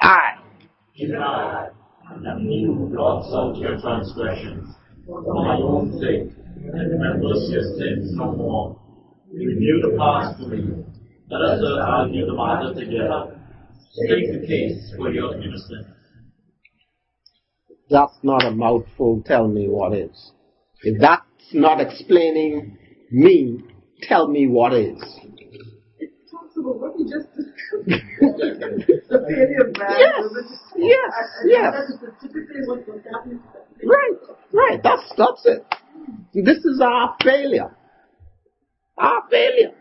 [0.00, 0.20] I,
[0.96, 1.68] Even I
[2.14, 4.74] am he who blots out your transgressions
[5.06, 8.80] for my own sake, and remembers your sins no more.
[9.32, 10.84] Review the past for me.
[11.28, 13.38] Let us uh, argue the matter together.
[13.92, 15.86] State the case for your innocence.
[17.90, 20.32] that's not a mouthful, tell me what is.
[20.82, 22.76] If that's not explaining
[23.10, 23.62] me,
[24.02, 24.98] tell me what is.
[25.98, 27.86] It talks about what we just discussed.
[29.08, 29.96] the failure of man.
[29.98, 31.72] Yes, religious- yes, and- and yes.
[31.74, 33.40] That is typically what was happening.
[33.84, 34.18] Right,
[34.52, 34.82] right.
[34.82, 35.64] That's that's it.
[36.44, 37.74] This is our failure.
[38.98, 39.72] Our failure.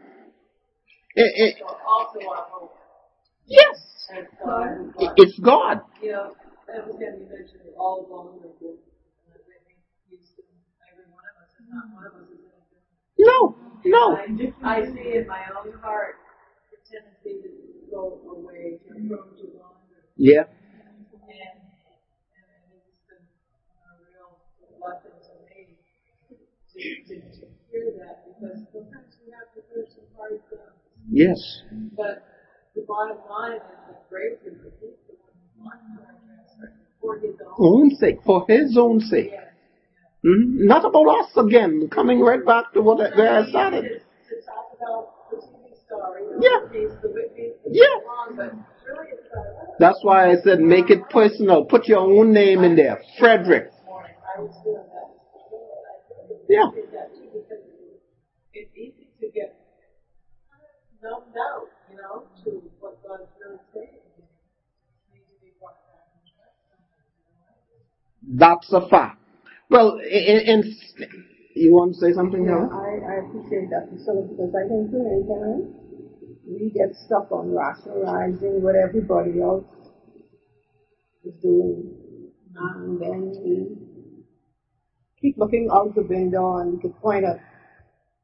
[1.16, 2.78] It- it- Also our hope.
[3.46, 5.82] yes, And God, it- it's God.
[6.02, 8.80] you that was going to be mentioned all along the book.
[9.28, 10.46] And Whitney Houston,
[10.92, 12.84] every one of us is not one of us is anything.
[13.20, 14.16] No, no.
[14.16, 16.16] I, I see in my own heart
[16.72, 20.08] the tendency to go away, to prone to wander.
[20.16, 21.04] Yeah, And, and
[22.72, 23.28] it's been
[23.76, 24.40] a real
[24.80, 25.76] blessing to me
[26.76, 27.16] to,
[27.72, 30.40] hear that because sometimes we have to hear some hard
[31.10, 31.40] yes.
[31.96, 32.26] But
[32.76, 35.00] the bottom line is that grace is the peace
[35.58, 36.52] one wants
[37.02, 37.92] for his own.
[37.96, 39.30] Sake, for His own sake.
[39.32, 39.42] Yes.
[40.26, 40.66] Mhm.
[40.66, 41.88] Not about us again.
[41.90, 43.84] Coming right back to what where I started.
[43.84, 46.60] To talk about the TV star, you Yeah.
[46.72, 47.86] the the Whitney's, Yeah.
[48.06, 49.80] Long, but really it's about.
[49.80, 51.66] That's why I said make it personal.
[51.66, 53.66] Put your own name in there, Frederick.
[53.72, 55.06] This morning, I was doing that.
[55.06, 56.68] I really Yeah.
[56.70, 57.64] appreciate that too because
[58.54, 59.56] it's easy to get
[61.02, 64.00] numbed out, you know, to what God's really saying.
[65.12, 66.58] You need to be brought back in trust.
[68.24, 69.22] That's a fact.
[69.70, 70.76] Well, in, in
[71.56, 72.70] you want to say something, Yeah, Helen?
[72.72, 75.86] I, I appreciate that, Priscilla, because I think too many times
[76.46, 79.66] we get stuck on rationalizing what everybody else
[81.24, 82.32] is doing.
[82.56, 83.95] And then we
[85.22, 87.38] keep looking out the window and we could point at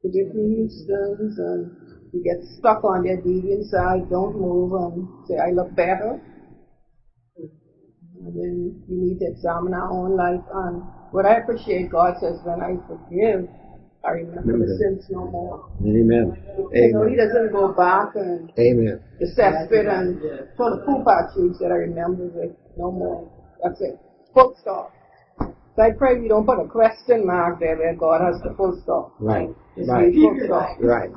[0.04, 1.72] the Whitney Houstons and
[2.14, 6.20] we get stuck on their deviant side, don't move and say, I look better.
[7.38, 10.42] And then we need to examine our own life.
[10.54, 13.48] And what I appreciate, God says, when I forgive,
[14.04, 15.70] I remember the sins no more.
[15.82, 16.38] Amen.
[16.74, 19.00] You know, He doesn't go back and Amen.
[19.22, 20.20] assess it and
[20.56, 21.50] throw the poop at you.
[21.50, 23.32] He said, I remember it no more.
[23.64, 24.00] That's it.
[24.34, 24.94] Full stop.
[25.76, 28.78] So I pray we don't put a question mark there where God has the full
[28.84, 29.16] stop.
[29.20, 29.50] Right.
[29.78, 30.14] Right.
[30.82, 31.10] Right.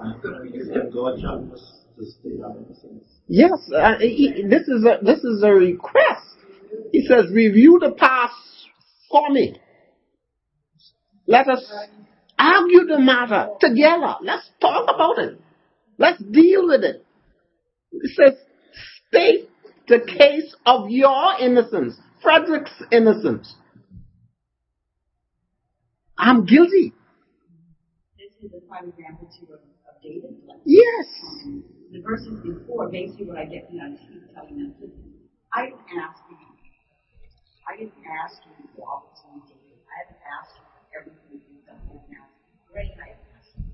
[0.92, 3.04] God trying to stay out of the sense.
[3.26, 6.36] Yes, uh, he- this is a this is a request.
[6.92, 8.34] He says, "Review the past
[9.10, 9.56] for me.
[11.26, 11.72] Let us
[12.38, 14.16] argue the matter together.
[14.22, 15.40] Let's talk about it.
[15.98, 17.04] Let's deal with it."
[17.90, 18.34] He says,
[19.08, 19.48] "State
[19.88, 23.56] the case of your innocence, Frederick's innocence.
[26.18, 26.92] I'm guilty.
[28.18, 30.62] This is a prime example too of, of David's life.
[30.64, 31.06] Yes,
[31.44, 34.74] Um, the verses before, basically what I get from that is he's telling them,
[35.52, 36.36] I didn't ask you.
[37.66, 39.78] I didn't ask you to walk with me, David.
[39.88, 41.80] I haven't asked you for everything you've done.
[41.82, 42.78] I haven't asked you for.
[42.78, 43.64] I haven't asked you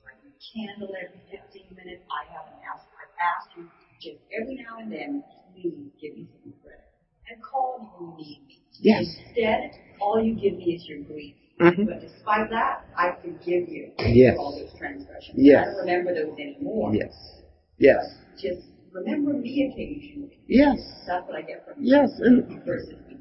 [0.00, 2.02] for a candle every 15 minutes.
[2.10, 2.88] I haven't asked.
[2.98, 3.64] I've asked you
[4.02, 5.22] just every now and then,
[5.52, 6.88] please give me some credit
[7.30, 8.56] and call me when you need me.
[8.80, 9.04] Yes.
[9.28, 11.36] Instead, all you give me is your grief.
[11.60, 11.86] Mhm.
[11.86, 14.34] But despite that, I forgive you Yes.
[14.36, 15.38] for all those transgressions.
[15.38, 15.68] Yes.
[15.68, 16.94] I don't remember those anymore.
[16.94, 17.42] yes,
[17.78, 20.38] yes, Just remember me occasionally.
[20.48, 21.92] yes, That's what I get from you.
[21.92, 22.18] yes.
[22.18, 22.60] And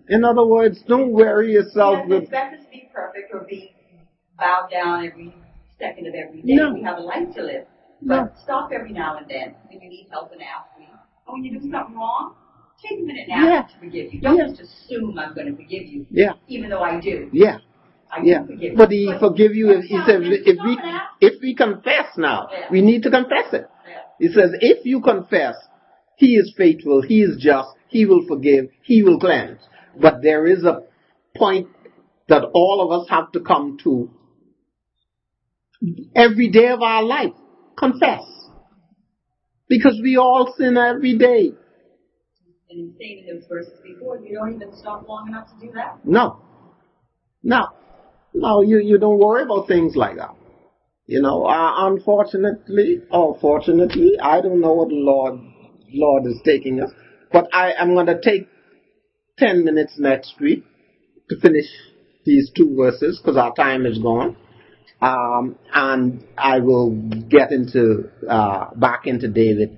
[0.09, 3.75] in other words, don't worry yourself Yes, with it's better to be perfect or be
[4.39, 5.31] bowed down every
[5.77, 6.55] second of every day.
[6.55, 6.73] No.
[6.73, 7.65] We have a life to live.
[8.01, 8.29] No.
[8.35, 10.87] Stop every now and then when you need help and ask me.
[11.27, 12.33] Oh, when you do something wrong,
[12.81, 13.61] take a minute now Yeah.
[13.61, 14.19] to forgive you.
[14.21, 14.47] Don't Yeah.
[14.47, 17.29] just assume I'm going to forgive you, yeah, even though I do.
[17.31, 17.59] yeah.
[18.15, 20.77] I Yeah, forgive but he forgive you if he says if we
[21.19, 22.67] if we confess now, Yeah.
[22.71, 23.65] we need to confess it.
[23.87, 24.01] Yeah.
[24.19, 25.55] He says if you confess,
[26.17, 29.59] he is faithful, he is just, he will forgive, he will cleanse.
[29.99, 30.83] But there is a
[31.35, 31.67] point
[32.27, 34.09] that all of us have to come to
[36.15, 37.33] every day of our life.
[37.77, 38.21] Confess.
[39.67, 41.53] Because we all sin every day.
[42.69, 45.71] And in saying in those verses before, you don't even stop long enough to do
[45.73, 45.99] that.
[46.05, 46.39] No.
[47.41, 47.67] No.
[48.33, 50.35] No, you, you don't worry about things like that.
[51.05, 55.39] You know, uh, unfortunately, or fortunately, I don't know what the Lord,
[55.93, 56.91] Lord is taking us,
[57.31, 58.47] but I am going to take
[59.37, 60.63] 10 minutes next week
[61.29, 61.65] to finish
[62.25, 64.37] these two verses because our time is gone.
[65.01, 66.91] Um, and I will
[67.29, 69.77] get into, uh, back into David,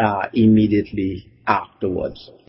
[0.00, 2.30] uh, immediately afterwards.